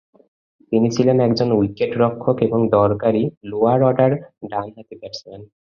[0.71, 4.11] তিনি ছিলেন একজন উইকেটরক্ষক এবং দরকারী লোয়ার অর্ডার
[4.49, 5.41] ডানহাতি ব্যাটসম্যান।